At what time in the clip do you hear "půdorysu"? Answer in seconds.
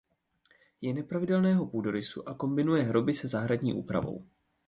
1.65-2.29